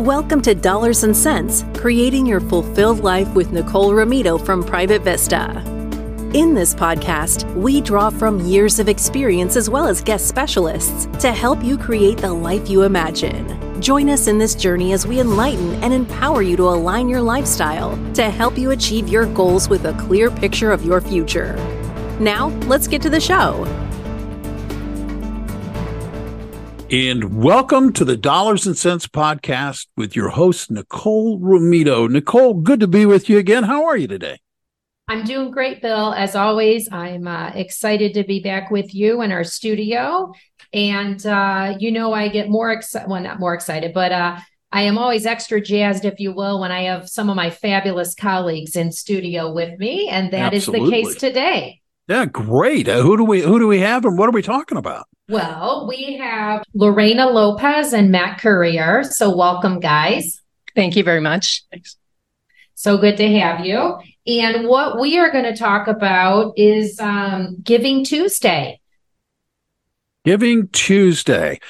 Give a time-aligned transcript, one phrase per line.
[0.00, 5.58] Welcome to Dollars and Cents, creating your fulfilled life with Nicole Romito from Private Vista.
[6.32, 11.32] In this podcast, we draw from years of experience as well as guest specialists to
[11.32, 13.82] help you create the life you imagine.
[13.82, 17.98] Join us in this journey as we enlighten and empower you to align your lifestyle
[18.14, 21.56] to help you achieve your goals with a clear picture of your future.
[22.18, 23.66] Now, let's get to the show.
[26.92, 32.10] And welcome to the Dollars and Cents podcast with your host, Nicole Romito.
[32.10, 33.62] Nicole, good to be with you again.
[33.62, 34.40] How are you today?
[35.06, 36.12] I'm doing great, Bill.
[36.12, 40.32] As always, I'm uh, excited to be back with you in our studio.
[40.72, 44.40] And, uh, you know, I get more excited, well, not more excited, but uh,
[44.72, 48.16] I am always extra jazzed, if you will, when I have some of my fabulous
[48.16, 50.08] colleagues in studio with me.
[50.08, 51.02] And that Absolutely.
[51.02, 51.80] is the case today.
[52.08, 52.88] Yeah, great.
[52.88, 55.06] Uh, who do we who do we have and what are we talking about?
[55.30, 59.04] Well, we have Lorena Lopez and Matt Currier.
[59.04, 60.40] So, welcome, guys.
[60.74, 61.62] Thank you very much.
[61.70, 61.96] Thanks.
[62.74, 63.96] So good to have you.
[64.26, 68.80] And what we are going to talk about is um, Giving Tuesday.
[70.24, 71.60] Giving Tuesday.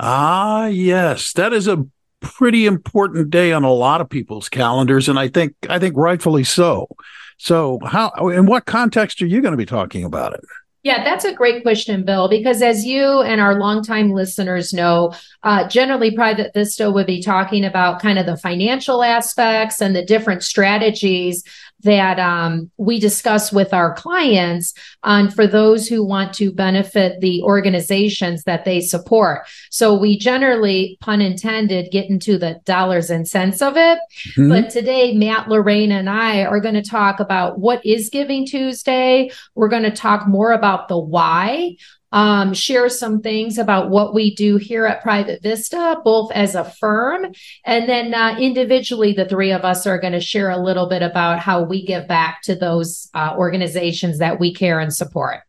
[0.00, 1.84] Ah, yes, that is a
[2.20, 6.44] pretty important day on a lot of people's calendars, and I think I think rightfully
[6.44, 6.88] so.
[7.36, 10.40] So, how in what context are you going to be talking about it?
[10.84, 15.68] Yeah, that's a great question, Bill, because as you and our longtime listeners know, uh,
[15.68, 20.42] generally Private Vista would be talking about kind of the financial aspects and the different
[20.42, 21.44] strategies
[21.82, 27.42] that um, we discuss with our clients on for those who want to benefit the
[27.42, 29.46] organizations that they support.
[29.70, 33.98] So we generally, pun intended, get into the dollars and cents of it.
[34.36, 34.48] Mm-hmm.
[34.48, 39.30] But today, Matt, Lorena, and I are going to talk about what is Giving Tuesday.
[39.54, 41.76] We're going to talk more about the why
[42.12, 46.64] um, share some things about what we do here at Private Vista, both as a
[46.64, 47.32] firm
[47.64, 49.12] and then uh, individually.
[49.12, 52.06] The three of us are going to share a little bit about how we give
[52.06, 55.40] back to those uh, organizations that we care and support.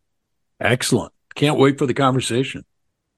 [0.59, 1.11] Excellent.
[1.35, 2.63] Can't wait for the conversation.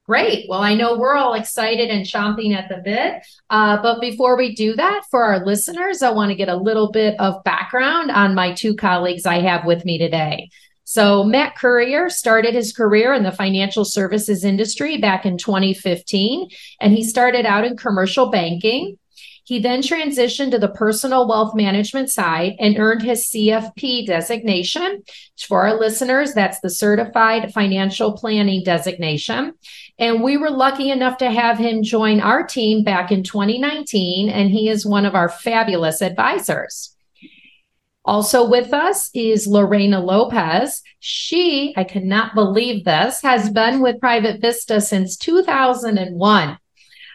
[0.06, 0.46] Great.
[0.48, 3.26] Well, I know we're all excited and chomping at the bit.
[3.50, 6.92] Uh, but before we do that, for our listeners, I want to get a little
[6.92, 10.50] bit of background on my two colleagues I have with me today.
[10.88, 16.48] So, Matt Currier started his career in the financial services industry back in 2015,
[16.80, 18.96] and he started out in commercial banking.
[19.42, 25.02] He then transitioned to the personal wealth management side and earned his CFP designation.
[25.48, 29.54] For our listeners, that's the Certified Financial Planning designation.
[29.98, 34.50] And we were lucky enough to have him join our team back in 2019, and
[34.50, 36.95] he is one of our fabulous advisors.
[38.06, 40.80] Also with us is Lorena Lopez.
[41.00, 46.58] She, I cannot believe this, has been with Private Vista since 2001.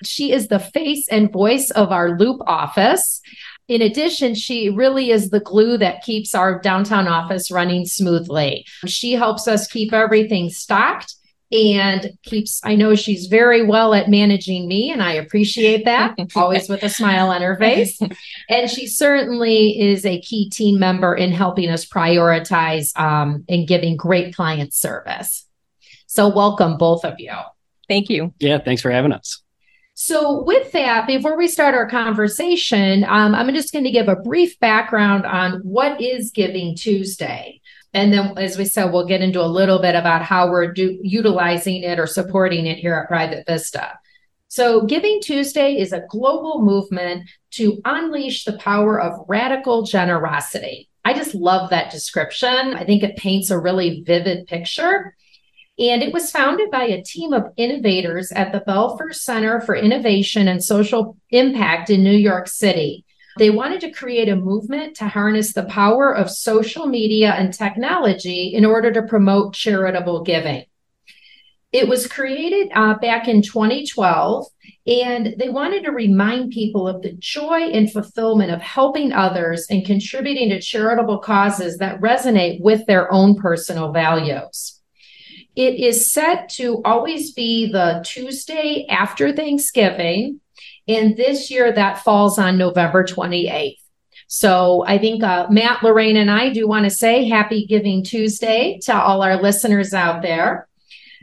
[0.04, 3.22] She is the face and voice of our Loop office.
[3.70, 8.66] In addition, she really is the glue that keeps our downtown office running smoothly.
[8.86, 11.16] She helps us keep everything stocked
[11.52, 16.70] and keeps i know she's very well at managing me and i appreciate that always
[16.70, 18.00] with a smile on her face.
[18.50, 23.98] And she certainly is a key team member in helping us prioritize um, and giving
[23.98, 25.48] great client service.
[26.08, 27.34] So welcome both of you.
[27.88, 28.34] Thank you.
[28.40, 29.42] Yeah thanks for having us.
[29.94, 34.16] So, with that, before we start our conversation, um, I'm just going to give a
[34.16, 37.61] brief background on what is Giving Tuesday.
[37.94, 40.98] And then, as we said, we'll get into a little bit about how we're do,
[41.02, 44.00] utilizing it or supporting it here at Private Vista.
[44.48, 50.90] So, Giving Tuesday is a global movement to unleash the power of radical generosity.
[51.04, 52.76] I just love that description.
[52.76, 55.16] I think it paints a really vivid picture.
[55.80, 60.48] And it was founded by a team of innovators at the Belfer Center for Innovation
[60.48, 63.04] and Social Impact in New York City.
[63.38, 68.54] They wanted to create a movement to harness the power of social media and technology
[68.54, 70.66] in order to promote charitable giving.
[71.72, 74.46] It was created uh, back in 2012,
[74.88, 79.86] and they wanted to remind people of the joy and fulfillment of helping others and
[79.86, 84.82] contributing to charitable causes that resonate with their own personal values.
[85.56, 90.41] It is set to always be the Tuesday after Thanksgiving,
[90.96, 93.78] and this year that falls on November 28th.
[94.28, 98.80] So I think uh, Matt, Lorena, and I do want to say happy Giving Tuesday
[98.84, 100.70] to all our listeners out there.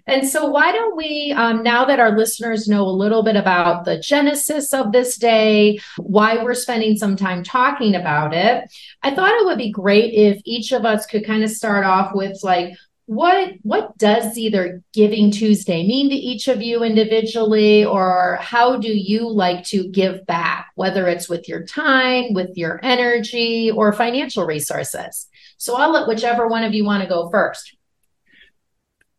[0.09, 3.85] And so, why don't we, um, now that our listeners know a little bit about
[3.85, 8.65] the genesis of this day, why we're spending some time talking about it,
[9.03, 12.15] I thought it would be great if each of us could kind of start off
[12.15, 12.75] with like,
[13.09, 18.89] what what does either giving tuesday mean to each of you individually or how do
[18.89, 24.45] you like to give back whether it's with your time with your energy or financial
[24.45, 25.27] resources?
[25.57, 27.75] So i'll let whichever one of you want to go first.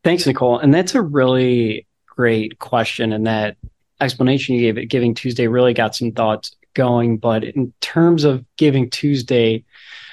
[0.04, 3.58] Thanks nicole and that's a really great question and that
[4.00, 7.18] explanation you gave it giving tuesday really got some thoughts going.
[7.18, 9.64] But in terms of giving tuesday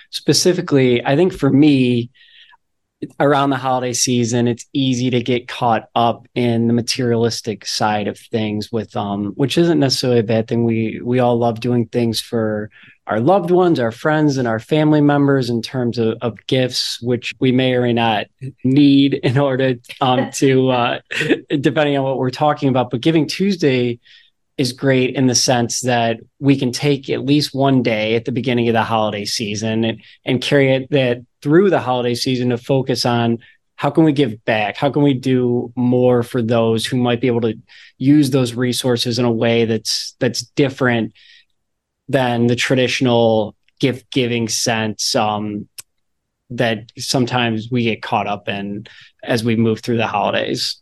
[0.09, 2.11] specifically i think for me
[3.21, 8.19] around the holiday season it's easy to get caught up in the materialistic side of
[8.19, 10.65] things with um which isn't necessarily a bad thing.
[10.65, 12.71] We we all love doing things for
[13.07, 17.35] our loved ones our friends and our family members in terms of, of gifts which
[17.39, 18.27] we may or may not
[18.65, 21.01] need in order um to uh
[21.61, 22.91] depending on what we're talking about.
[22.91, 24.01] But giving tuesday
[24.59, 28.33] is great in the sense that we can take at least one day at the
[28.33, 32.59] beginning of the holiday season and, and carry it that through the holiday season to
[32.59, 33.39] focus on
[33.77, 34.79] how can we give back?
[34.79, 37.59] How can we do more for those who might be able to
[37.99, 41.13] use those resources in a way that's that's different
[42.09, 45.69] than the traditional gift giving sense um,
[46.49, 48.87] that sometimes we get caught up in
[49.23, 50.81] as we move through the holidays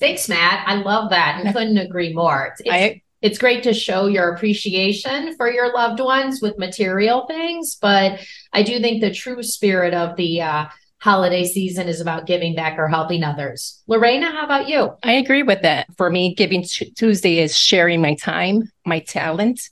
[0.00, 0.66] Thanks, Matt.
[0.66, 2.54] I love that and couldn't agree more.
[2.58, 7.76] It's, I, it's great to show your appreciation for your loved ones with material things,
[7.80, 8.18] but
[8.52, 10.66] I do think the true spirit of the uh,
[11.00, 13.82] holiday season is about giving back or helping others.
[13.86, 14.96] Lorena, how about you?
[15.02, 15.86] I agree with that.
[15.98, 16.64] For me, Giving
[16.96, 19.68] Tuesday is sharing my time, my talent,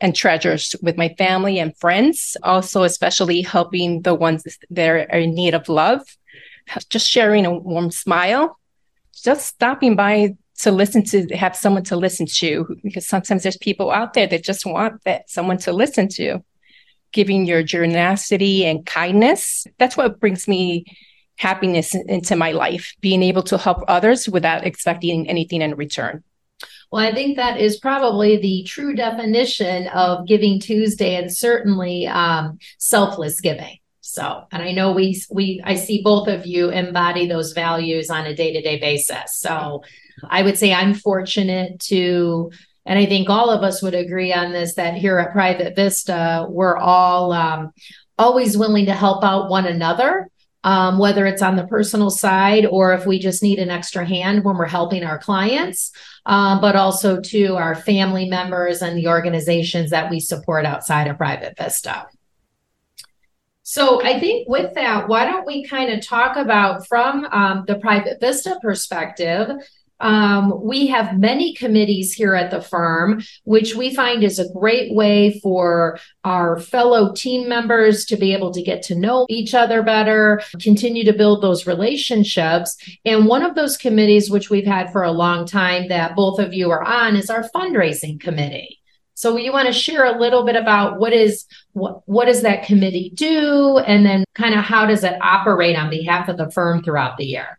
[0.00, 2.38] and treasures with my family and friends.
[2.42, 6.02] Also, especially helping the ones that are in need of love.
[6.90, 8.57] Just sharing a warm smile
[9.20, 13.90] just stopping by to listen to have someone to listen to because sometimes there's people
[13.90, 16.42] out there that just want that someone to listen to
[17.12, 20.84] giving your generosity and kindness that's what brings me
[21.36, 26.22] happiness into my life being able to help others without expecting anything in return
[26.90, 32.58] well, I think that is probably the true definition of Giving Tuesday and certainly um,
[32.78, 33.78] selfless giving.
[34.18, 38.26] So, and I know we we I see both of you embody those values on
[38.26, 39.38] a day-to-day basis.
[39.38, 39.84] So,
[40.28, 42.50] I would say I'm fortunate to
[42.84, 46.46] and I think all of us would agree on this that here at Private Vista,
[46.48, 47.70] we're all um,
[48.18, 50.28] always willing to help out one another,
[50.64, 54.42] um, whether it's on the personal side or if we just need an extra hand
[54.42, 55.92] when we're helping our clients,
[56.26, 61.18] um, but also to our family members and the organizations that we support outside of
[61.18, 62.06] Private Vista.
[63.70, 67.74] So I think with that, why don't we kind of talk about from um, the
[67.74, 69.46] Private Vista perspective?
[70.00, 74.94] Um, we have many committees here at the firm, which we find is a great
[74.94, 79.82] way for our fellow team members to be able to get to know each other
[79.82, 82.74] better, continue to build those relationships.
[83.04, 86.54] And one of those committees, which we've had for a long time that both of
[86.54, 88.78] you are on, is our fundraising committee.
[89.18, 92.62] So you want to share a little bit about what is what what does that
[92.62, 96.84] committee do and then kind of how does it operate on behalf of the firm
[96.84, 97.58] throughout the year?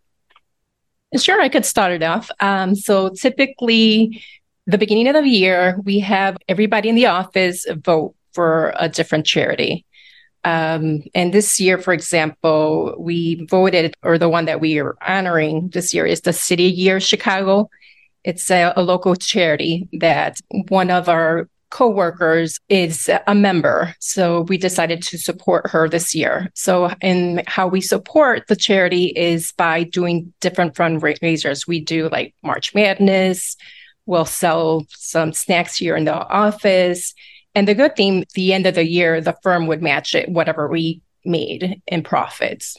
[1.17, 2.31] Sure, I could start it off.
[2.39, 4.23] Um, so typically
[4.67, 9.25] the beginning of the year, we have everybody in the office vote for a different
[9.25, 9.85] charity.
[10.45, 15.71] Um, and this year, for example, we voted, or the one that we are honoring
[15.73, 17.69] this year is the City Year Chicago.
[18.23, 23.95] It's a, a local charity that one of our co-workers is a member.
[23.99, 26.49] So we decided to support her this year.
[26.55, 31.67] So in how we support the charity is by doing different fundraisers.
[31.67, 33.55] We do like march madness.
[34.05, 37.13] We'll sell some snacks here in the office.
[37.53, 40.67] And the good thing the end of the year the firm would match it whatever
[40.67, 42.77] we made in profits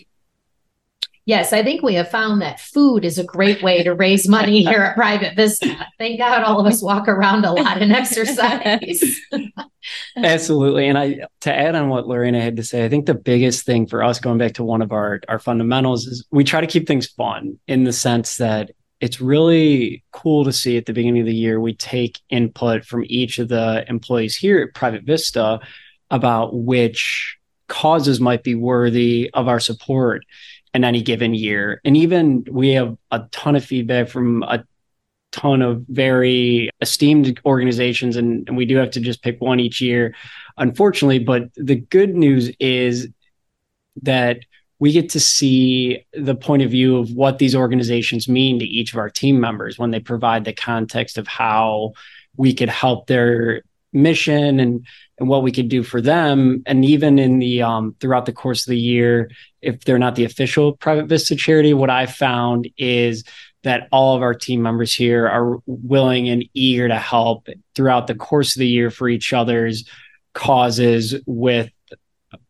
[1.30, 4.64] Yes, I think we have found that food is a great way to raise money
[4.64, 5.86] here at Private Vista.
[5.96, 9.20] Thank God all of us walk around a lot and exercise.
[10.16, 10.88] Absolutely.
[10.88, 13.86] And I to add on what Lorena had to say, I think the biggest thing
[13.86, 16.88] for us going back to one of our our fundamentals is we try to keep
[16.88, 21.26] things fun in the sense that it's really cool to see at the beginning of
[21.26, 25.60] the year we take input from each of the employees here at Private Vista
[26.10, 27.36] about which
[27.68, 30.24] causes might be worthy of our support
[30.74, 31.80] in any given year.
[31.84, 34.64] And even we have a ton of feedback from a
[35.32, 39.80] ton of very esteemed organizations, and, and we do have to just pick one each
[39.80, 40.14] year,
[40.56, 41.18] unfortunately.
[41.18, 43.08] But the good news is
[44.02, 44.40] that
[44.78, 48.92] we get to see the point of view of what these organizations mean to each
[48.92, 51.92] of our team members when they provide the context of how
[52.36, 53.62] we could help their
[53.92, 54.86] mission and
[55.18, 56.62] and what we could do for them.
[56.66, 59.30] And even in the um throughout the course of the year
[59.62, 63.24] if they're not the official private vista charity what i found is
[63.62, 68.14] that all of our team members here are willing and eager to help throughout the
[68.14, 69.84] course of the year for each other's
[70.32, 71.70] causes with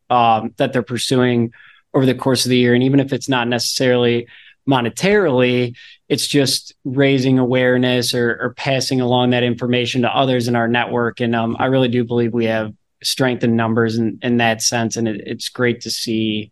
[0.09, 1.53] um, that they're pursuing
[1.95, 2.75] over the course of the year.
[2.75, 4.29] And even if it's not necessarily
[4.69, 5.77] monetarily
[6.11, 11.21] it's just raising awareness or, or, passing along that information to others in our network.
[11.21, 14.97] And um, i really do believe we have strength in numbers in, in that sense.
[14.97, 16.51] And it, it's great to see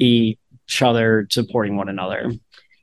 [0.00, 2.32] each other supporting one another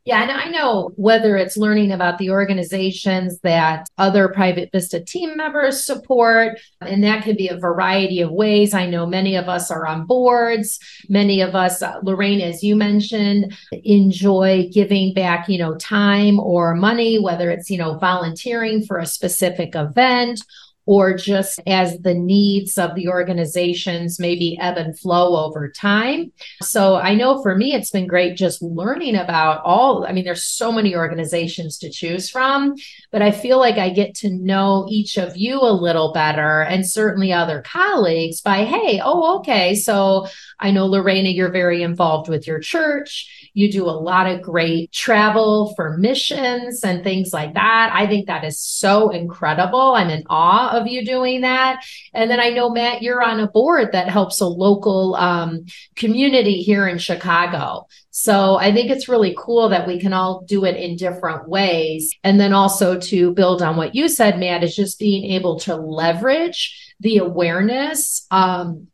[0.05, 5.35] yeah, and I know whether it's learning about the organizations that other Private Vista team
[5.35, 8.75] members support, and that could be a variety of ways.
[8.75, 10.79] I know many of us are on boards.
[11.09, 16.75] Many of us, uh, Lorena, as you mentioned, enjoy giving back, you know, time or
[16.75, 20.39] money, whether it's, you know, volunteering for a specific event
[20.85, 26.31] or just as the needs of the organizations maybe ebb and flow over time.
[26.61, 30.45] So I know for me, it's been great just learning about all, I mean, there's
[30.45, 32.75] so many organizations to choose from,
[33.11, 36.87] but I feel like I get to know each of you a little better and
[36.87, 39.75] certainly other colleagues by, hey, oh, okay.
[39.75, 40.27] So
[40.59, 43.49] I know Lorena, you're very involved with your church.
[43.53, 47.91] You do a lot of great travel for missions and things like that.
[47.93, 49.93] I think that is so incredible.
[49.95, 51.83] I'm in awe of you doing that.
[52.13, 55.65] And then I know, Matt, you're on a board that helps a local um,
[55.95, 57.87] community here in Chicago.
[58.11, 62.13] So I think it's really cool that we can all do it in different ways.
[62.23, 65.75] And then also to build on what you said, Matt, is just being able to
[65.75, 68.87] leverage the awareness um,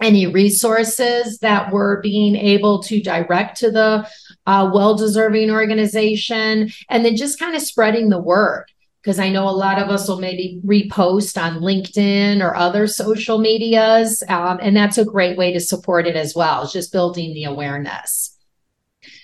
[0.00, 4.08] any resources that we're being able to direct to the
[4.46, 8.66] uh, well deserving organization, and then just kind of spreading the word.
[9.08, 13.38] Because I know a lot of us will maybe repost on LinkedIn or other social
[13.38, 14.22] medias.
[14.28, 18.36] Um, and that's a great way to support it as well, just building the awareness.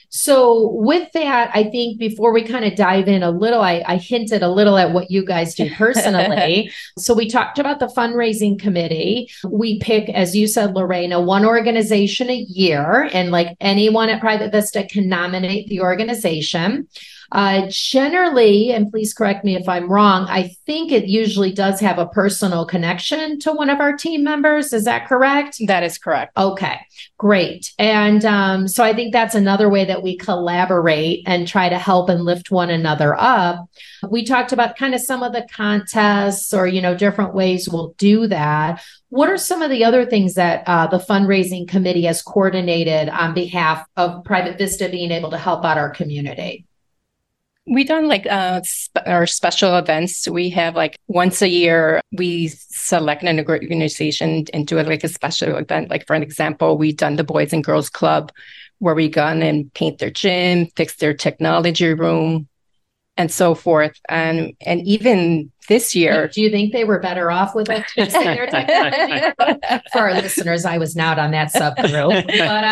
[0.08, 3.96] So, with that, I think before we kind of dive in a little, I, I
[3.98, 6.70] hinted a little at what you guys do personally.
[6.96, 9.28] so, we talked about the fundraising committee.
[9.46, 14.50] We pick, as you said, Lorena, one organization a year, and like anyone at Private
[14.50, 16.88] Vista can nominate the organization.
[17.32, 21.98] Uh, generally, and please correct me if I'm wrong, I think it usually does have
[21.98, 24.72] a personal connection to one of our team members.
[24.72, 25.56] Is that correct?
[25.66, 26.36] That is correct.
[26.36, 26.80] Okay,
[27.18, 27.72] great.
[27.78, 32.08] And um, so I think that's another way that we collaborate and try to help
[32.08, 33.66] and lift one another up.
[34.08, 37.94] We talked about kind of some of the contests or, you know, different ways we'll
[37.98, 38.82] do that.
[39.08, 43.32] What are some of the other things that uh, the fundraising committee has coordinated on
[43.32, 46.66] behalf of Private Vista being able to help out our community?
[47.66, 50.28] We done like uh, sp- our special events.
[50.28, 55.56] We have like once a year, we select an organization and do like a special
[55.56, 55.88] event.
[55.88, 58.32] Like for an example, we done the Boys and Girls Club,
[58.80, 62.48] where we gone and paint their gym, fix their technology room,
[63.16, 63.98] and so forth.
[64.08, 67.84] And and even this year, do you think they were better off with it?
[69.92, 72.64] For our listeners, I was not on that subgroup, but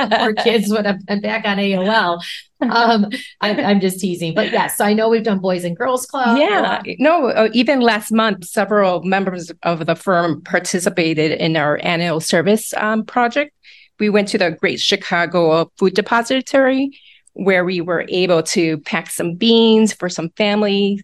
[0.00, 2.22] uh, our kids would have been back on AOL.
[2.60, 6.04] Um, I, am just teasing, but yes, So I know we've done Boys and Girls
[6.06, 6.36] Club.
[6.36, 12.20] Yeah, no, uh, even last month, several members of the firm participated in our annual
[12.20, 13.54] service um, project.
[13.98, 16.90] We went to the Great Chicago Food Depository
[17.34, 21.02] where we were able to pack some beans for some families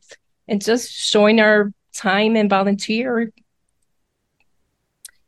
[0.49, 3.33] and just showing our time and volunteer.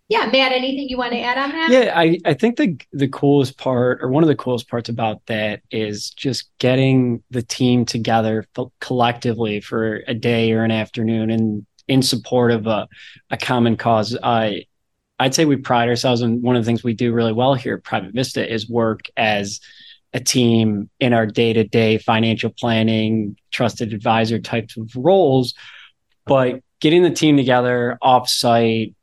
[0.09, 1.71] Yeah, Matt, anything you want to add on that?
[1.71, 5.25] Yeah, I, I think the the coolest part or one of the coolest parts about
[5.26, 8.47] that is just getting the team together
[8.81, 12.88] collectively for a day or an afternoon and in support of a,
[13.31, 14.17] a common cause.
[14.23, 14.64] I
[15.19, 17.75] I'd say we pride ourselves on one of the things we do really well here
[17.75, 19.61] at Private Vista is work as
[20.15, 25.55] a team in our day-to-day financial planning trusted advisor types of roles
[26.27, 28.95] but getting the team together offsite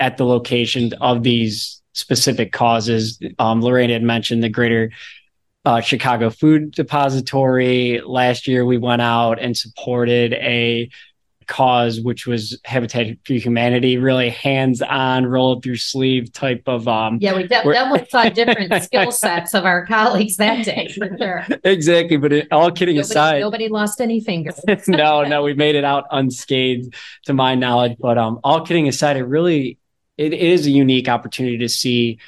[0.00, 3.18] at the location of these specific causes.
[3.38, 4.90] Um, lorena had mentioned the greater
[5.64, 8.00] uh, chicago food depository.
[8.04, 10.90] Last year we went out and supported a
[11.52, 16.88] cause, which was Habitat for Humanity, really hands-on, roll up your sleeve type of.
[16.88, 21.14] Um, yeah, we de- definitely saw different skill sets of our colleagues that day, for
[21.18, 21.46] sure.
[21.62, 24.58] Exactly, but it, all kidding nobody, aside, nobody lost any fingers.
[24.88, 26.94] no, no, we made it out unscathed,
[27.26, 27.98] to my knowledge.
[28.00, 29.78] But um, all kidding aside, it really
[30.16, 32.18] it is a unique opportunity to see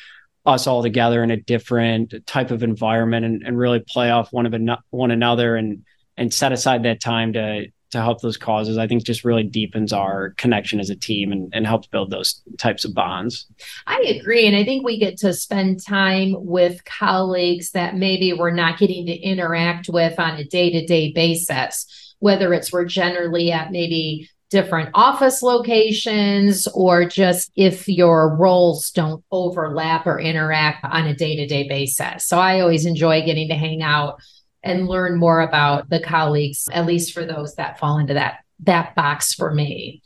[0.45, 4.45] us all together in a different type of environment and, and really play off one
[4.45, 5.85] of an- one another and
[6.16, 9.92] and set aside that time to to help those causes, I think just really deepens
[9.92, 13.46] our connection as a team and, and helps build those types of bonds.
[13.86, 14.46] I agree.
[14.46, 19.06] And I think we get to spend time with colleagues that maybe we're not getting
[19.06, 24.28] to interact with on a day to day basis, whether it's we're generally at maybe
[24.50, 31.36] different office locations or just if your roles don't overlap or interact on a day
[31.36, 32.26] to day basis.
[32.26, 34.20] So I always enjoy getting to hang out
[34.64, 38.94] and learn more about the colleagues, at least for those that fall into that that
[38.94, 40.02] box for me.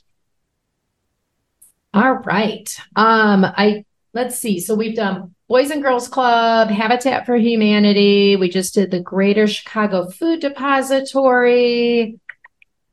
[1.95, 2.69] All right.
[2.97, 4.61] Um, I let's see.
[4.61, 8.37] So we've done Boys and Girls Club, Habitat for Humanity.
[8.37, 12.03] We just did the Greater Chicago Food Depository.
[12.03, 12.21] I'm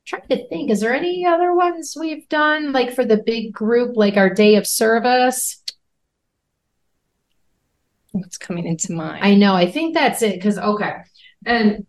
[0.05, 3.97] trying to think, is there any other ones we've done like for the big group,
[3.97, 5.61] like our day of service?
[8.11, 9.25] What's coming into mind?
[9.25, 9.55] I know.
[9.55, 10.35] I think that's it.
[10.35, 10.99] Because okay,
[11.45, 11.85] and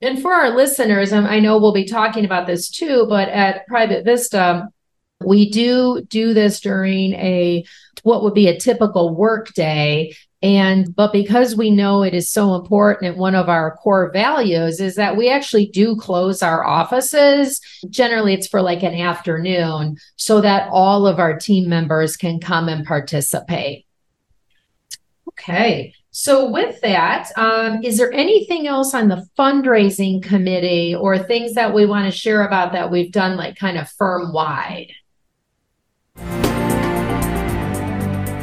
[0.00, 3.66] and for our listeners, um, I know we'll be talking about this too, but at
[3.66, 4.68] Private Vista,
[5.24, 7.64] we do do this during a
[8.02, 10.14] what would be a typical work day.
[10.42, 14.78] And but because we know it is so important and one of our core values
[14.78, 17.62] is that we actually do close our offices.
[17.88, 22.68] Generally, it's for like an afternoon so that all of our team members can come
[22.68, 23.86] and participate.
[25.30, 25.94] Okay.
[26.16, 31.74] So, with that, um, is there anything else on the fundraising committee or things that
[31.74, 34.92] we want to share about that we've done, like kind of firm wide?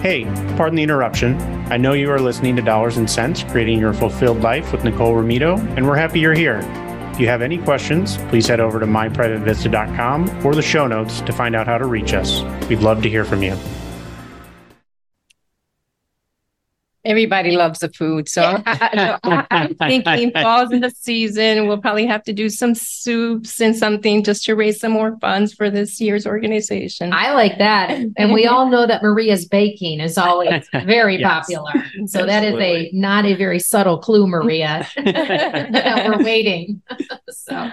[0.01, 0.25] Hey,
[0.57, 1.39] pardon the interruption.
[1.71, 5.13] I know you are listening to Dollars and Cents, Creating Your Fulfilled Life with Nicole
[5.13, 6.59] Romito, and we're happy you're here.
[7.13, 11.31] If you have any questions, please head over to myprivatevista.com or the show notes to
[11.31, 12.41] find out how to reach us.
[12.67, 13.57] We'd love to hear from you.
[17.03, 18.29] Everybody loves the food.
[18.29, 19.17] So, yeah.
[19.25, 21.67] so I'm thinking falls in the season.
[21.67, 25.53] We'll probably have to do some soups and something just to raise some more funds
[25.53, 27.11] for this year's organization.
[27.11, 27.89] I like that.
[28.17, 31.45] And we all know that Maria's baking is always very yes.
[31.47, 31.71] popular.
[32.05, 32.27] So Absolutely.
[32.27, 36.81] that is a not a very subtle clue, Maria, that we're waiting.
[37.29, 37.71] so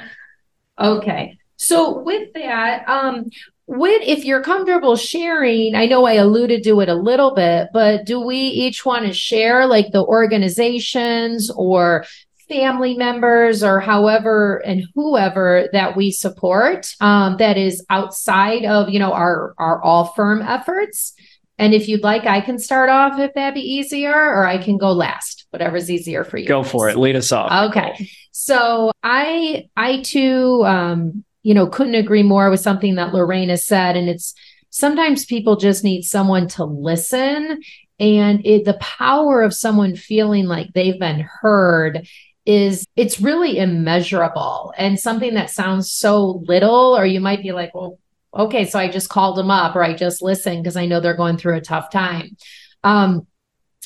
[0.81, 1.39] okay.
[1.57, 3.27] So with that, um,
[3.69, 8.07] when if you're comfortable sharing i know i alluded to it a little bit but
[8.07, 12.05] do we each want to share like the organizations or
[12.49, 18.99] family members or however and whoever that we support um, that is outside of you
[18.99, 21.15] know our our all firm efforts?
[21.61, 24.79] And if you'd like i can start off if that'd be easier or i can
[24.79, 26.97] go last whatever's easier for you go for it.
[26.97, 27.71] Lead us off.
[27.71, 28.09] Okay.
[28.31, 33.65] So i i too um you know, couldn't agree more with something that Lorena has
[33.65, 33.97] said.
[33.97, 34.35] And it's
[34.69, 37.63] sometimes people just need someone to listen.
[37.99, 42.07] And it, the power of someone feeling like they've been heard
[42.45, 47.75] is it's really immeasurable and something that sounds so little, or you might be like,
[47.75, 47.99] well,
[48.37, 51.17] okay, so I just called them up or I just listened because I know they're
[51.17, 52.37] going through a tough time.
[52.85, 53.27] Um,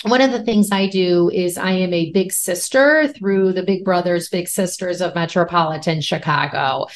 [0.02, 3.84] one of the things I do is I am a big sister through the Big
[3.84, 6.86] Brothers Big Sisters of Metropolitan Chicago.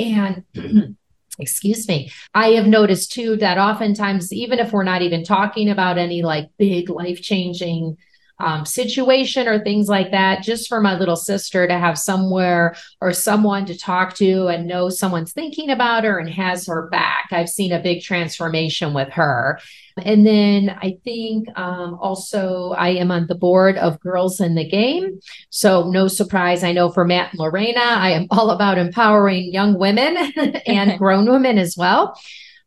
[0.00, 0.44] And
[1.38, 5.98] excuse me, I have noticed too that oftentimes, even if we're not even talking about
[5.98, 7.96] any like big life changing
[8.40, 13.12] um, situation or things like that, just for my little sister to have somewhere or
[13.12, 17.28] someone to talk to and know someone's thinking about her and has her back.
[17.30, 19.60] I've seen a big transformation with her.
[20.04, 24.68] And then I think um, also I am on the board of Girls in the
[24.68, 25.20] Game.
[25.50, 29.78] So, no surprise, I know for Matt and Lorena, I am all about empowering young
[29.78, 30.16] women
[30.66, 32.18] and grown women as well.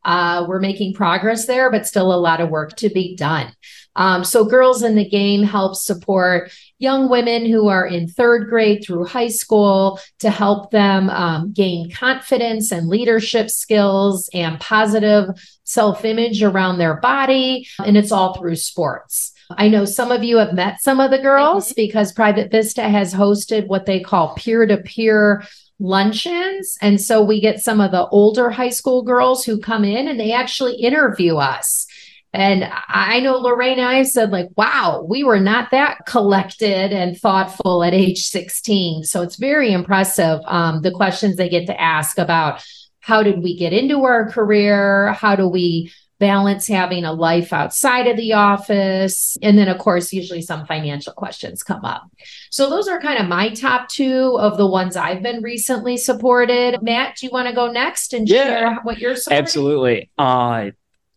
[0.04, 3.52] Uh, we're making progress there, but still a lot of work to be done.
[3.96, 8.82] Um, so, Girls in the Game helps support young women who are in third grade
[8.84, 15.28] through high school to help them um, gain confidence and leadership skills and positive
[15.62, 17.68] self image around their body.
[17.84, 19.32] And it's all through sports.
[19.50, 21.74] I know some of you have met some of the girls mm-hmm.
[21.76, 25.44] because Private Vista has hosted what they call peer to peer
[25.84, 26.78] luncheons.
[26.80, 30.18] And so we get some of the older high school girls who come in and
[30.18, 31.86] they actually interview us.
[32.32, 37.84] And I know Lorena I said, like, wow, we were not that collected and thoughtful
[37.84, 39.04] at age 16.
[39.04, 42.64] So it's very impressive um, the questions they get to ask about
[42.98, 45.12] how did we get into our career?
[45.12, 49.36] How do we balance having a life outside of the office.
[49.42, 52.04] And then, of course, usually some financial questions come up.
[52.50, 56.82] So, those are kind of my top two of the ones I've been recently supported.
[56.82, 59.42] Matt, do you want to go next and yeah, share what you're supporting?
[59.42, 60.10] Absolutely.
[60.18, 60.70] Uh,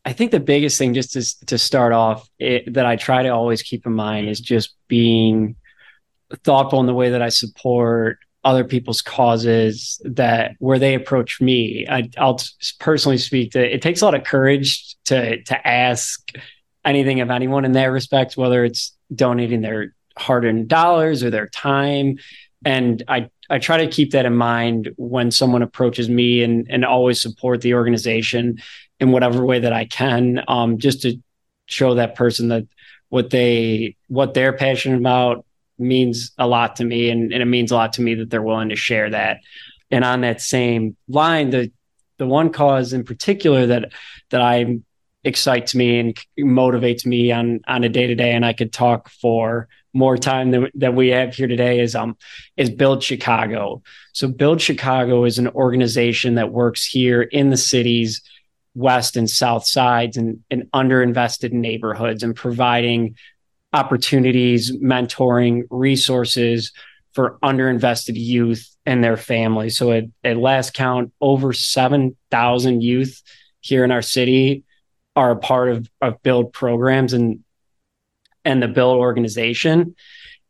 [0.06, 3.30] I think the biggest thing, just to, to start off, it, that I try to
[3.30, 5.58] always keep in mind is just being
[6.44, 11.86] thoughtful in the way that I support other people's causes that where they approach me.
[11.90, 12.40] I, will
[12.80, 16.32] personally speak to it takes a lot of courage to to ask
[16.86, 22.20] anything of anyone in that respect, whether it's donating their hard-earned dollars or their time.
[22.64, 26.86] And I I try to keep that in mind when someone approaches me and and
[26.86, 28.60] always support the organization
[29.02, 31.18] in whatever way that I can, um, just to
[31.66, 32.66] show that person that
[33.10, 35.46] what they what they're passionate about
[35.80, 38.42] means a lot to me and, and it means a lot to me that they're
[38.42, 39.38] willing to share that.
[39.92, 41.72] And on that same line the
[42.18, 43.92] the one cause in particular that
[44.32, 44.80] that i
[45.24, 49.08] excites me and motivates me on on a day to day and i could talk
[49.10, 52.16] for more time than, than we have here today is um
[52.56, 53.82] is build chicago.
[54.14, 58.22] So build chicago is an organization that works here in the cities
[58.76, 63.16] west and south sides and, and underinvested neighborhoods and providing
[63.78, 66.72] opportunities, mentoring, resources
[67.14, 69.78] for underinvested youth and their families.
[69.78, 73.22] So at, at last count, over 7,000 youth
[73.60, 74.64] here in our city
[75.16, 77.44] are a part of, of build programs and
[78.46, 79.94] and the build organization.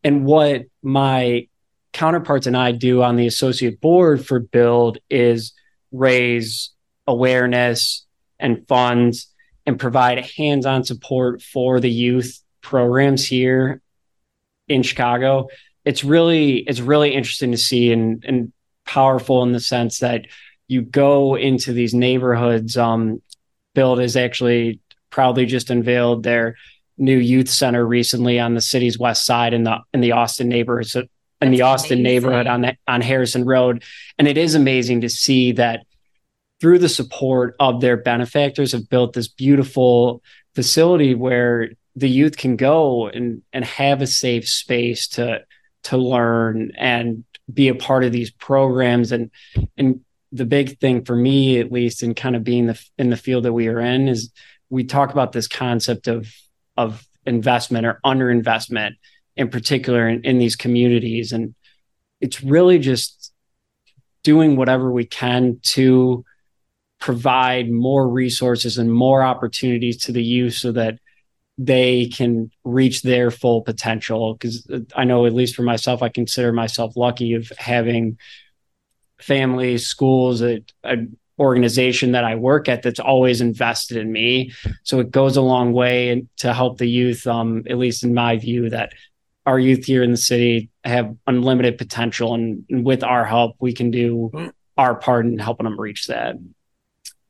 [0.03, 1.47] And what my
[1.93, 5.53] counterparts and I do on the associate board for build is
[5.91, 6.69] raise
[7.07, 8.05] awareness
[8.39, 9.33] and funds
[9.65, 13.81] and provide hands-on support for the youth programs here
[14.67, 15.47] in Chicago,
[15.85, 18.51] it's really it's really interesting to see and and
[18.85, 20.25] powerful in the sense that
[20.67, 22.77] you go into these neighborhoods.
[22.77, 23.21] Um,
[23.73, 26.55] Build has actually proudly just unveiled their
[26.97, 30.87] new youth center recently on the city's west side in the in the Austin neighborhood.
[30.87, 31.03] So
[31.39, 32.03] in the Austin amazing.
[32.03, 33.83] neighborhood on the, on Harrison Road,
[34.17, 35.85] and it is amazing to see that
[36.59, 40.21] through the support of their benefactors have built this beautiful
[40.55, 45.41] facility where the youth can go and and have a safe space to
[45.83, 49.11] to learn and be a part of these programs.
[49.11, 49.31] And
[49.77, 53.17] and the big thing for me at least in kind of being the in the
[53.17, 54.31] field that we are in is
[54.69, 56.31] we talk about this concept of
[56.75, 58.91] of investment or underinvestment
[59.35, 61.31] in particular in, in these communities.
[61.31, 61.55] And
[62.21, 63.33] it's really just
[64.23, 66.23] doing whatever we can to
[66.99, 70.99] provide more resources and more opportunities to the youth so that
[71.57, 74.33] they can reach their full potential.
[74.33, 78.17] Because i know at least for myself i consider myself lucky of having
[79.19, 80.97] families schools a, a,
[81.39, 84.51] organization that i work at that's always invested in me.
[84.83, 88.37] So it goes a long way to help the youth um, at least in my
[88.37, 88.93] view that
[89.45, 93.73] our youth here in the city have unlimited potential and, and with our help we
[93.73, 94.51] can do mm.
[94.77, 96.35] our part in helping them reach that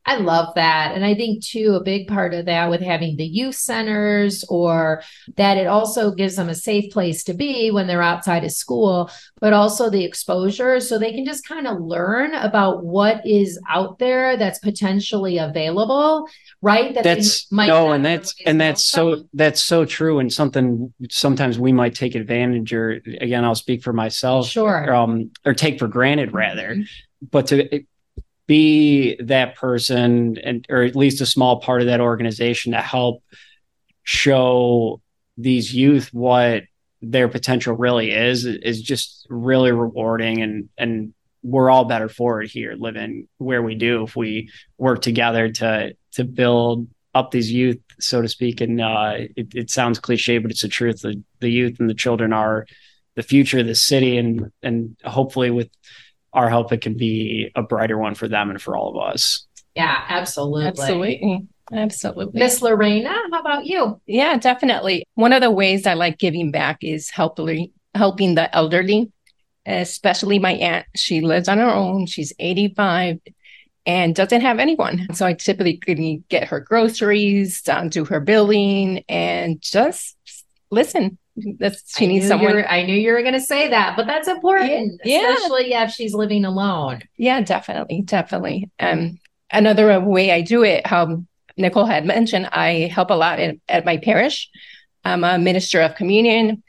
[0.08, 0.92] I love that.
[0.94, 5.02] And I think, too, a big part of that with having the youth centers or
[5.36, 9.10] that it also gives them a safe place to be when they're outside of school,
[9.38, 10.80] but also the exposure.
[10.80, 16.26] So they can just kind of learn about what is out there that's potentially available,
[16.62, 16.94] right?
[16.94, 20.20] That that's no, and that's, and that's so, that's so true.
[20.20, 24.48] And something sometimes we might take advantage or again, I'll speak for myself.
[24.48, 24.94] Sure.
[24.94, 26.70] Um, or take for granted rather.
[26.70, 27.26] Mm-hmm.
[27.30, 27.84] But to
[28.48, 33.22] be that person and or at least a small part of that organization to help
[34.02, 35.00] show
[35.36, 36.64] these youth what
[37.00, 40.42] their potential really is is just really rewarding.
[40.42, 45.02] And and we're all better for it here living where we do if we work
[45.02, 48.62] together to to build up these youth so to speak.
[48.62, 51.02] And uh, it, it sounds cliche but it's the truth.
[51.02, 52.66] The, the youth and the children are
[53.14, 54.16] the future of the city.
[54.16, 55.68] And and hopefully with
[56.38, 59.46] our help it can be a brighter one for them and for all of us.
[59.74, 60.66] Yeah absolutely.
[60.66, 61.46] Absolutely.
[61.72, 62.40] Absolutely.
[62.40, 64.00] Miss lorena how about you?
[64.06, 65.04] Yeah definitely.
[65.14, 69.12] One of the ways i like giving back is helping helping the elderly
[69.66, 70.86] especially my aunt.
[70.96, 72.06] She lives on her own.
[72.06, 73.20] She's 85
[73.84, 75.08] and doesn't have anyone.
[75.14, 80.16] So i typically get her groceries uh, down to her billing and just
[80.70, 81.18] listen
[81.58, 82.64] that's she needs someone.
[82.68, 85.34] I knew you were going to say that, but that's important, yeah.
[85.34, 87.02] especially yeah, if she's living alone.
[87.16, 88.70] Yeah, definitely, definitely.
[88.80, 89.18] Um,
[89.50, 91.22] another way I do it, how
[91.56, 94.48] Nicole had mentioned, I help a lot in, at my parish.
[95.04, 96.62] I'm a minister of communion.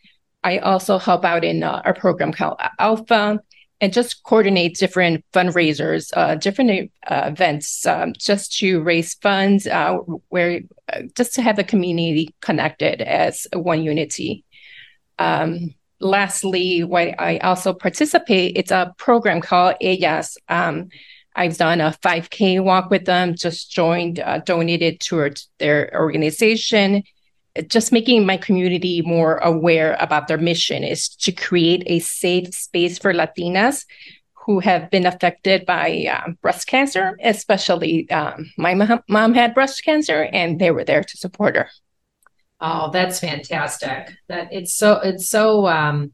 [0.44, 3.40] I also help out in uh, our program called Alpha
[3.82, 9.98] and just coordinate different fundraisers, uh, different uh, events, um, just to raise funds, uh,
[10.30, 14.44] where uh, just to have the community connected as one unity.
[15.20, 20.38] Um, lastly, what I also participate, it's a program called ALAS.
[20.48, 20.90] Um,
[21.36, 27.04] I've done a 5K walk with them, just joined, uh, donated towards their organization.
[27.68, 32.98] just making my community more aware about their mission is to create a safe space
[32.98, 33.86] for Latinas
[34.46, 40.30] who have been affected by uh, breast cancer, especially um, my mom had breast cancer,
[40.32, 41.70] and they were there to support her.
[42.62, 44.10] Oh, that's fantastic.
[44.28, 46.12] That it's so it's so um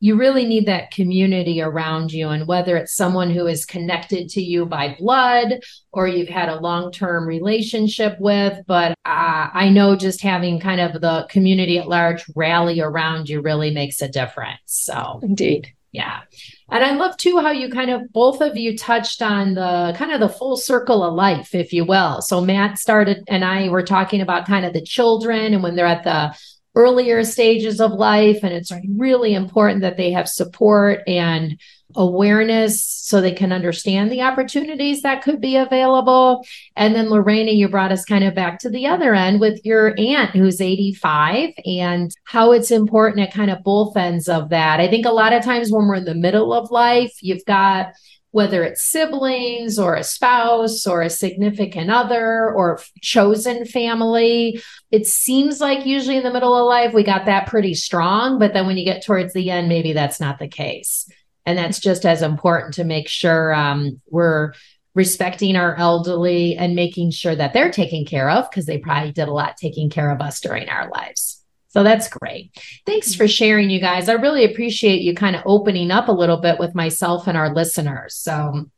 [0.00, 4.40] you really need that community around you and whether it's someone who is connected to
[4.40, 5.60] you by blood
[5.92, 11.00] or you've had a long-term relationship with but uh, i know just having kind of
[11.00, 15.18] the community at large rally around you really makes a difference so.
[15.22, 15.72] Indeed.
[15.90, 16.20] Yeah
[16.70, 20.12] and I love too how you kind of both of you touched on the kind
[20.12, 22.20] of the full circle of life, if you will.
[22.20, 25.86] So Matt started and I were talking about kind of the children and when they're
[25.86, 26.36] at the
[26.78, 28.38] earlier stages of life.
[28.44, 31.58] And it's really important that they have support and
[31.96, 36.44] awareness so they can understand the opportunities that could be available.
[36.76, 39.98] And then, Lorena, you brought us kind of back to the other end with your
[39.98, 44.78] aunt who's 85 and how it's important at kind of both ends of that.
[44.78, 47.94] I think a lot of times when we're in the middle of life, you've got
[48.38, 54.62] whether it's siblings or a spouse or a significant other or chosen family.
[54.92, 58.38] It seems like usually in the middle of life, we got that pretty strong.
[58.38, 61.10] But then when you get towards the end, maybe that's not the case.
[61.46, 64.52] And that's just as important to make sure um, we're
[64.94, 69.26] respecting our elderly and making sure that they're taken care of because they probably did
[69.26, 71.37] a lot taking care of us during our lives.
[71.68, 72.50] So that's great.
[72.86, 74.08] Thanks for sharing, you guys.
[74.08, 77.54] I really appreciate you kind of opening up a little bit with myself and our
[77.54, 78.14] listeners.
[78.16, 78.70] So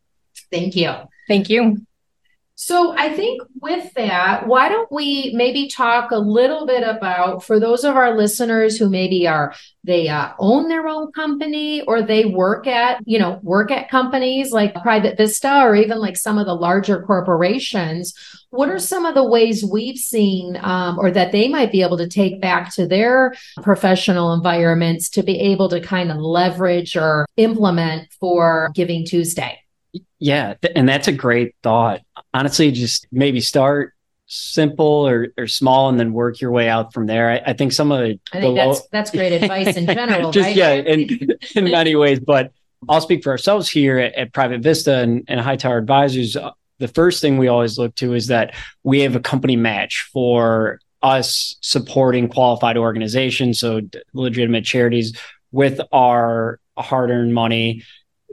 [0.50, 0.92] thank you.
[1.28, 1.86] Thank you.
[2.62, 7.58] So I think with that, why don't we maybe talk a little bit about for
[7.58, 12.26] those of our listeners who maybe are they uh, own their own company or they
[12.26, 16.44] work at you know work at companies like Private Vista or even like some of
[16.44, 18.12] the larger corporations.
[18.50, 21.96] What are some of the ways we've seen um, or that they might be able
[21.96, 27.26] to take back to their professional environments to be able to kind of leverage or
[27.38, 29.60] implement for Giving Tuesday?
[30.18, 32.00] Yeah, th- and that's a great thought.
[32.34, 33.94] Honestly, just maybe start
[34.26, 37.30] simple or, or small and then work your way out from there.
[37.30, 40.30] I, I think some of the I think that's that's great advice in general.
[40.30, 40.56] just right?
[40.56, 42.20] yeah, in in many ways.
[42.20, 42.52] But
[42.88, 46.36] I'll speak for ourselves here at, at Private Vista and, and Hightower Advisors.
[46.36, 50.08] Uh, the first thing we always look to is that we have a company match
[50.12, 53.80] for us supporting qualified organizations, so
[54.12, 55.18] legitimate charities
[55.50, 57.82] with our hard-earned money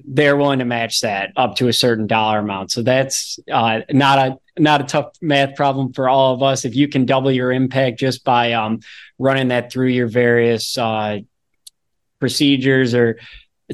[0.06, 2.72] they're willing to match that up to a certain dollar amount.
[2.72, 6.66] So that's uh, not a not a tough math problem for all of us.
[6.66, 8.80] If you can double your impact just by um,
[9.20, 11.20] running that through your various uh,
[12.20, 13.20] procedures or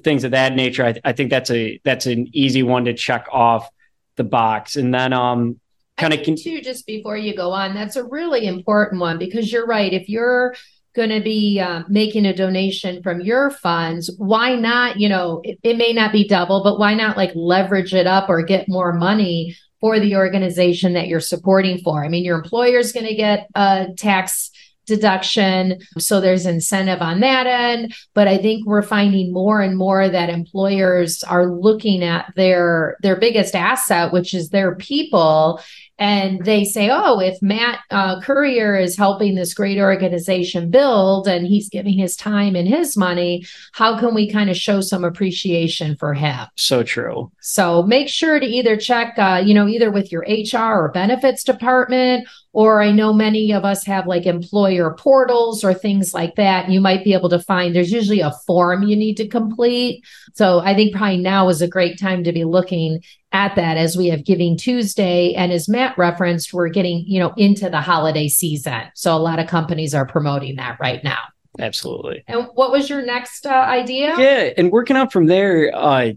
[0.01, 3.27] things of that nature, I, I, think that's a that's an easy one to check
[3.31, 3.69] off
[4.15, 4.75] the box.
[4.75, 5.59] And then um,
[5.97, 6.61] kind of con- too.
[6.61, 9.93] Just before you go on, that's a really important one because you're right.
[9.93, 10.55] If you're
[10.95, 14.99] going to be uh, making a donation from your funds, why not?
[14.99, 18.29] You know, it, it may not be double, but why not like leverage it up
[18.29, 22.03] or get more money for the organization that you're supporting for?
[22.03, 24.51] I mean, your employer is going to get a tax
[24.85, 25.79] deduction.
[25.97, 27.95] So there's incentive on that end.
[28.13, 33.15] But I think we're finding more and more that employers are looking at their their
[33.15, 35.61] biggest asset, which is their people,
[35.99, 41.45] and they say, oh, if Matt uh, Currier is helping this great organization build and
[41.45, 45.95] he's giving his time and his money, how can we kind of show some appreciation
[45.95, 46.47] for him?
[46.55, 47.31] So true.
[47.41, 51.43] So make sure to either check, uh, you know, either with your HR or benefits
[51.43, 56.69] department or I know many of us have like employer portals or things like that.
[56.69, 60.03] You might be able to find there's usually a form you need to complete.
[60.35, 63.01] So I think probably now is a great time to be looking
[63.33, 65.33] at that as we have Giving Tuesday.
[65.33, 68.83] And as Matt referenced, we're getting, you know, into the holiday season.
[68.95, 71.19] So a lot of companies are promoting that right now.
[71.59, 72.23] Absolutely.
[72.27, 74.15] And what was your next uh, idea?
[74.17, 74.51] Yeah.
[74.57, 76.13] And working out from there, uh,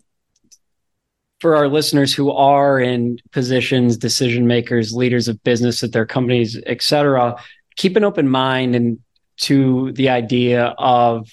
[1.40, 6.58] for our listeners who are in positions, decision makers, leaders of business at their companies,
[6.64, 7.36] et cetera,
[7.76, 8.98] keep an open mind and
[9.38, 11.28] to the idea of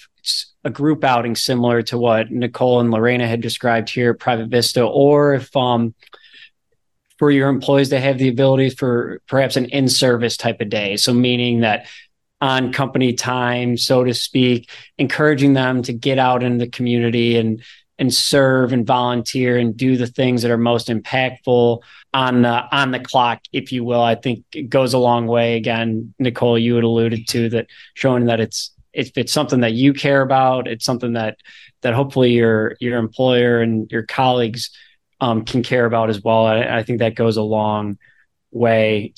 [0.64, 4.82] a group outing similar to what Nicole and Lorena had described here at Private Vista,
[4.82, 5.94] or if um,
[7.18, 10.96] for your employees to have the ability for perhaps an in-service type of day.
[10.96, 11.86] So meaning that
[12.40, 17.62] on company time, so to speak, encouraging them to get out in the community and
[17.96, 21.80] and serve and volunteer and do the things that are most impactful
[22.12, 24.02] on the on the clock, if you will.
[24.02, 25.56] I think it goes a long way.
[25.56, 29.92] Again, Nicole, you had alluded to that, showing that it's if it's something that you
[29.92, 31.38] care about, it's something that
[31.82, 34.70] that hopefully your your employer and your colleagues
[35.20, 36.46] um, can care about as well.
[36.46, 37.98] I, I think that goes a long
[38.50, 39.14] way.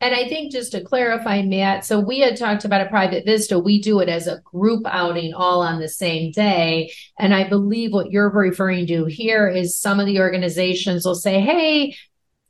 [0.00, 3.58] And I think just to clarify, Matt, so we had talked about a private vista.
[3.58, 6.92] We do it as a group outing all on the same day.
[7.18, 11.40] And I believe what you're referring to here is some of the organizations will say,
[11.40, 11.96] hey,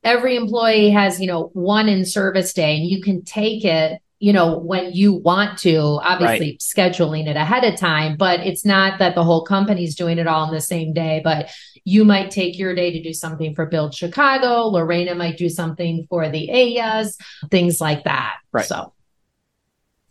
[0.04, 4.32] every employee has, you know, one in service day and you can take it you
[4.32, 6.58] know, when you want to, obviously right.
[6.58, 10.48] scheduling it ahead of time, but it's not that the whole company's doing it all
[10.48, 11.50] in the same day, but
[11.84, 14.66] you might take your day to do something for Build Chicago.
[14.66, 17.16] Lorena might do something for the AES,
[17.50, 18.38] things like that.
[18.52, 18.66] Right.
[18.66, 18.92] So,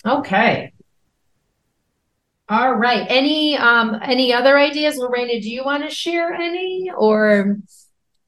[0.05, 0.73] okay.
[2.49, 3.05] All right.
[3.09, 5.41] Any um any other ideas, Lorena?
[5.41, 7.57] Do you want to share any or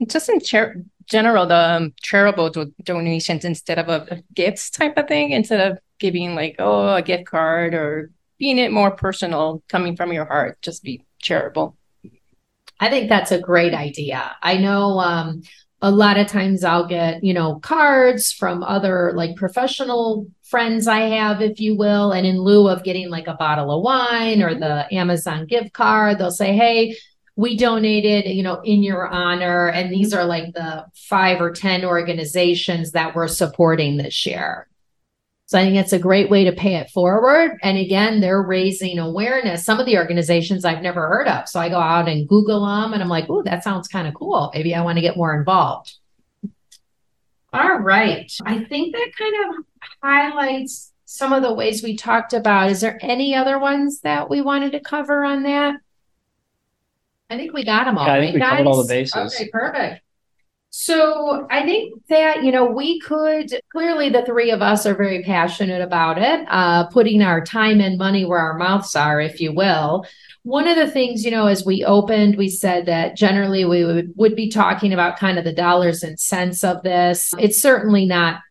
[0.05, 4.97] just in chair general the um, charitable do- donations instead of a, a gifts type
[4.97, 9.61] of thing instead of giving like oh a gift card or being it more personal
[9.67, 11.75] coming from your heart just be charitable.
[12.79, 14.37] I think that's a great idea.
[14.41, 15.41] I know um,
[15.81, 20.99] a lot of times i'll get you know cards from other like professional friends i
[20.99, 24.53] have if you will and in lieu of getting like a bottle of wine or
[24.53, 26.95] the amazon gift card they'll say hey
[27.39, 29.69] we donated, you know, in your honor.
[29.69, 34.67] And these are like the five or 10 organizations that we're supporting this year.
[35.45, 37.57] So I think it's a great way to pay it forward.
[37.63, 39.63] And again, they're raising awareness.
[39.63, 41.47] Some of the organizations I've never heard of.
[41.47, 44.13] So I go out and Google them and I'm like, oh, that sounds kind of
[44.15, 44.51] cool.
[44.53, 45.95] Maybe I want to get more involved.
[47.53, 48.29] All right.
[48.43, 49.65] I think that kind of
[50.03, 52.69] highlights some of the ways we talked about.
[52.69, 55.75] Is there any other ones that we wanted to cover on that?
[57.29, 58.07] I think we got them all.
[58.07, 59.35] Yeah, I think right, we covered all the bases.
[59.35, 60.03] Okay, perfect.
[60.71, 65.23] So I think that, you know, we could clearly the three of us are very
[65.23, 69.51] passionate about it, uh, putting our time and money where our mouths are, if you
[69.51, 70.05] will.
[70.43, 74.13] One of the things, you know, as we opened, we said that generally we would,
[74.15, 77.33] would be talking about kind of the dollars and cents of this.
[77.39, 78.41] It's certainly not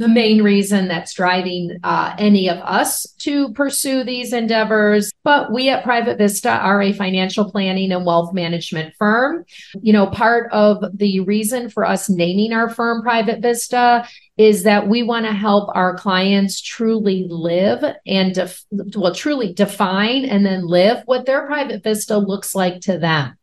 [0.00, 5.12] the main reason that's driving uh, any of us to pursue these endeavors.
[5.24, 9.44] But we at Private Vista are a financial planning and wealth management firm.
[9.82, 14.08] You know, part of the reason for us naming our firm Private Vista
[14.38, 20.24] is that we want to help our clients truly live and def- well, truly define
[20.24, 23.36] and then live what their Private Vista looks like to them.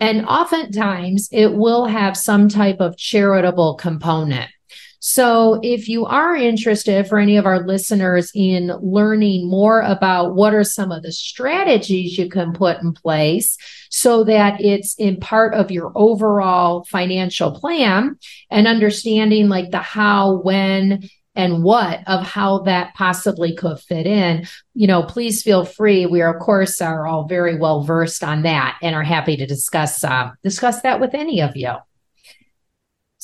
[0.00, 4.50] And oftentimes it will have some type of charitable component.
[5.04, 10.54] So, if you are interested for any of our listeners in learning more about what
[10.54, 13.58] are some of the strategies you can put in place
[13.90, 18.16] so that it's in part of your overall financial plan
[18.48, 24.46] and understanding like the how, when, and what of how that possibly could fit in
[24.74, 26.06] you know please feel free.
[26.06, 29.46] We are of course are all very well versed on that and are happy to
[29.46, 31.72] discuss uh, discuss that with any of you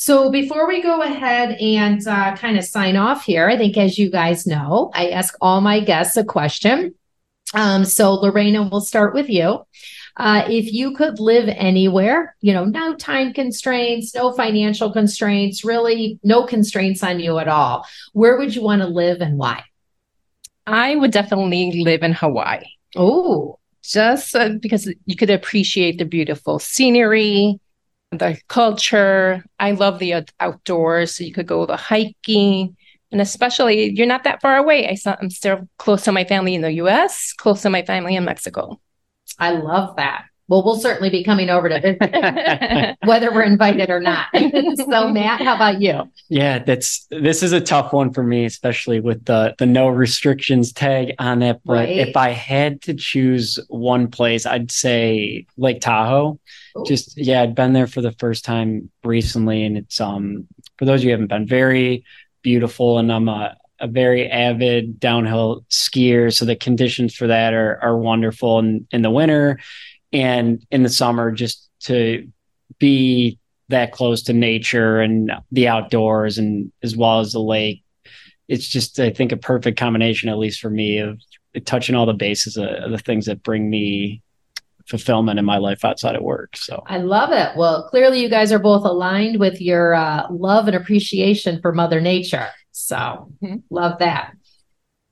[0.01, 3.99] so before we go ahead and uh, kind of sign off here, I think as
[3.99, 6.95] you guys know, I ask all my guests a question.
[7.53, 9.67] Um, so Lorena, we'll start with you.
[10.17, 16.21] Uh, if you could live anywhere, you know, no time constraints, no financial constraints, really
[16.23, 19.65] no constraints on you at all, where would you want to live and why?
[20.65, 22.67] I would definitely live in Hawaii.
[22.95, 27.59] Oh, just uh, because you could appreciate the beautiful scenery,
[28.11, 29.45] the culture.
[29.59, 31.17] I love the outdoors.
[31.17, 32.77] So you could go the hiking.
[33.11, 34.89] And especially, you're not that far away.
[34.89, 38.25] I I'm still close to my family in the US, close to my family in
[38.25, 38.81] Mexico.
[39.39, 40.25] I love that.
[40.49, 44.29] Well, we'll certainly be coming over to whether we're invited or not.
[44.77, 46.11] so, Matt, how about you?
[46.31, 50.73] Yeah, that's this is a tough one for me, especially with the the no restrictions
[50.73, 51.61] tag on it.
[51.65, 51.89] But right.
[51.89, 56.41] if I had to choose one place, I'd say Lake Tahoe.
[56.79, 56.85] Ooh.
[56.87, 61.01] Just yeah, I'd been there for the first time recently, and it's um for those
[61.01, 62.05] of you who haven't been, very
[62.43, 67.79] beautiful, and I'm a a very avid downhill skier, so the conditions for that are
[67.83, 68.59] are wonderful.
[68.59, 69.59] And in the winter,
[70.13, 72.29] and in the summer just to
[72.79, 77.83] be that close to nature and the outdoors and as well as the lake.
[78.49, 81.21] It's just i think a perfect combination at least for me of
[81.65, 84.23] touching all the bases of, of the things that bring me
[84.87, 86.83] fulfillment in my life outside of work so.
[86.87, 87.55] I love it.
[87.59, 92.01] Well clearly you guys are both aligned with your uh, love and appreciation for mother
[92.01, 93.31] nature so.
[93.43, 93.57] Mm-hmm.
[93.69, 94.33] love that.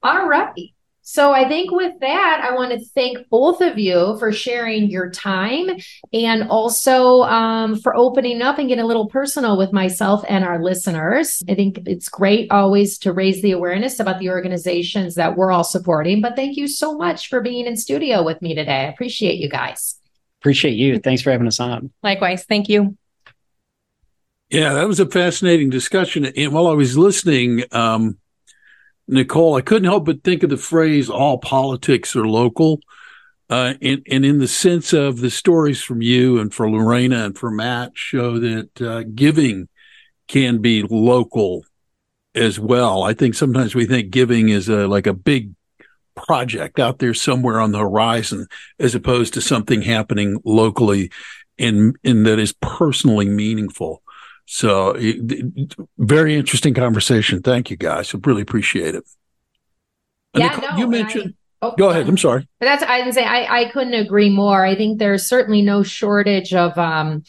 [0.02, 0.70] All right
[1.08, 5.08] so I think with that, I want to thank both of you for sharing your
[5.08, 5.70] time
[6.12, 10.60] and also um, for opening up and getting a little personal with myself and our
[10.60, 11.44] listeners.
[11.48, 15.62] I think it's great always to raise the awareness about the organizations that we're all
[15.62, 16.20] supporting.
[16.20, 18.80] But thank you so much for being in studio with me today.
[18.80, 20.00] I appreciate you guys.
[20.40, 20.98] Appreciate you.
[20.98, 21.92] Thanks for having us on.
[22.02, 22.44] Likewise.
[22.46, 22.96] Thank you.
[24.50, 26.26] Yeah, that was a fascinating discussion.
[26.26, 28.18] And while I was listening, um,
[29.08, 32.80] Nicole, I couldn't help but think of the phrase all politics are local.
[33.48, 37.38] Uh, and, and in the sense of the stories from you and for Lorena and
[37.38, 39.68] for Matt show that uh, giving
[40.26, 41.64] can be local
[42.34, 43.04] as well.
[43.04, 45.52] I think sometimes we think giving is a, like a big
[46.16, 48.46] project out there somewhere on the horizon
[48.80, 51.10] as opposed to something happening locally
[51.58, 54.02] and, and that is personally meaningful.
[54.46, 54.96] So
[55.98, 57.42] very interesting conversation.
[57.42, 58.14] Thank you guys.
[58.14, 59.04] I really appreciate it.
[60.34, 62.08] Yeah, Nicole, no, you mentioned I, oh, go ahead.
[62.08, 62.46] I'm sorry.
[62.60, 64.64] That's I didn't say I, I couldn't agree more.
[64.64, 67.24] I think there's certainly no shortage of um,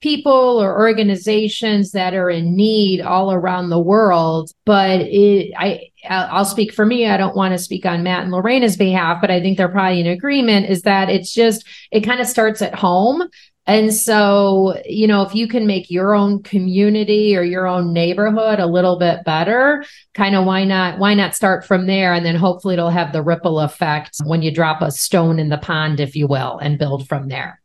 [0.00, 4.50] people or organizations that are in need all around the world.
[4.64, 7.06] But it, I, I'll speak for me.
[7.06, 10.00] I don't want to speak on Matt and Lorena's behalf, but I think they're probably
[10.00, 13.28] in agreement is that it's just, it kind of starts at home.
[13.70, 18.58] And so, you know, if you can make your own community or your own neighborhood
[18.58, 22.34] a little bit better, kind of why not why not start from there and then
[22.34, 26.16] hopefully it'll have the ripple effect when you drop a stone in the pond if
[26.16, 27.62] you will and build from there.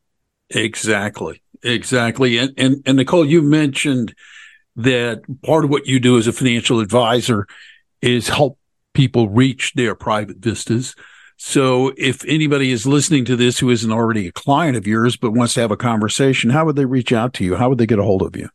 [0.51, 1.41] Exactly.
[1.64, 2.38] Exactly.
[2.38, 4.14] And and, and Nicole, you mentioned
[4.76, 7.47] that part of what you do as a financial advisor
[8.03, 8.60] is help
[8.93, 10.95] people reach their private vistas.
[11.38, 15.31] So if anybody is listening to this who isn't already a client of yours but
[15.31, 17.55] wants to have a conversation, how would they reach out to you?
[17.55, 18.49] How would they get a hold of you?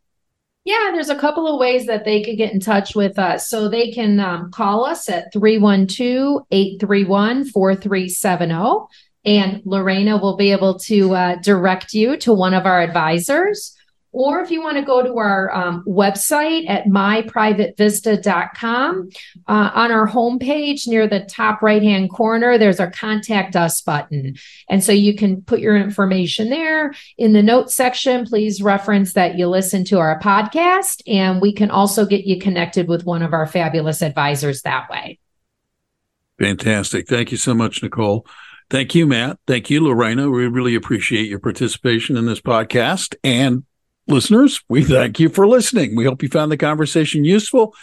[0.65, 3.49] Yeah, there's a couple of ways that they could get in touch with us.
[3.49, 8.87] So they can um, call us at 312 831 4370.
[9.25, 13.77] And Lorena will be able to uh, direct you to one of our advisors.
[14.13, 19.09] Or if you want to go to our um, website at myprivatevista.com,
[19.47, 24.35] uh, on our homepage near the top right hand corner, there's our contact us button.
[24.69, 26.93] And so you can put your information there.
[27.19, 31.71] In the notes section, please reference that you listen to our podcast, and we can
[31.71, 35.21] also get you connected with one of our fabulous advisors that way.
[36.41, 37.07] Fantastic.
[37.07, 38.27] Thank you so much, Nicole.
[38.71, 39.39] Thank you, Matt.
[39.47, 40.31] Thank you, Lorena.
[40.31, 43.15] We really appreciate your participation in this podcast.
[43.23, 43.65] And
[44.11, 45.97] listeners, we thank you for listening.
[45.97, 47.75] We hope you found the conversation useful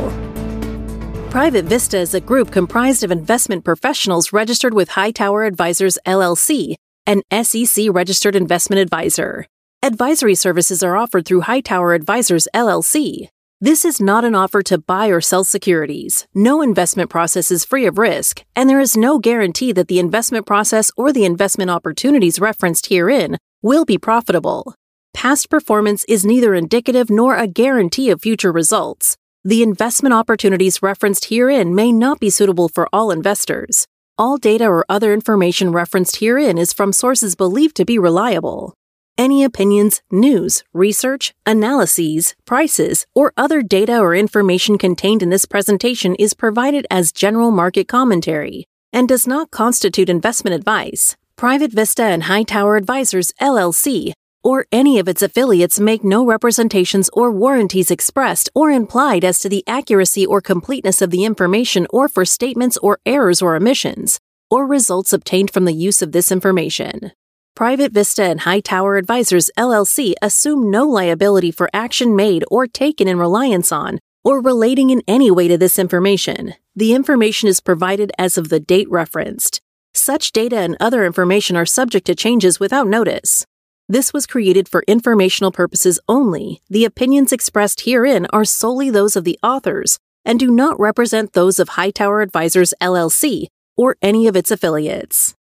[1.30, 6.76] Private Vista is a group comprised of investment professionals registered with Hightower Advisors LLC,
[7.08, 9.48] an SEC registered investment advisor.
[9.82, 13.30] Advisory services are offered through Hightower Advisors LLC.
[13.64, 16.28] This is not an offer to buy or sell securities.
[16.36, 20.46] No investment process is free of risk, and there is no guarantee that the investment
[20.46, 24.76] process or the investment opportunities referenced herein will be profitable.
[25.14, 29.16] Past performance is neither indicative nor a guarantee of future results.
[29.46, 33.88] The investment opportunities referenced herein may not be suitable for all investors.
[34.18, 38.74] All data or other information referenced herein is from sources believed to be reliable.
[39.18, 46.16] Any opinions, news, research, analyses, prices, or other data or information contained in this presentation
[46.16, 51.16] is provided as general market commentary and does not constitute investment advice.
[51.36, 57.32] Private Vista and Hightower Advisors LLC or any of its affiliates make no representations or
[57.32, 62.26] warranties expressed or implied as to the accuracy or completeness of the information or for
[62.26, 67.12] statements or errors or omissions or results obtained from the use of this information.
[67.56, 73.20] Private Vista and Hightower Advisors LLC assume no liability for action made or taken in
[73.20, 76.56] reliance on or relating in any way to this information.
[76.76, 79.62] The information is provided as of the date referenced.
[79.94, 83.46] Such data and other information are subject to changes without notice.
[83.88, 86.64] This was created for informational purposes only.
[86.72, 91.60] The opinions expressed herein are solely those of the authors and do not represent those
[91.60, 93.46] of Hightower Advisors LLC
[93.78, 95.36] or any of its affiliates.